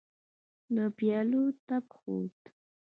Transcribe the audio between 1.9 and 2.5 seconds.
خوت.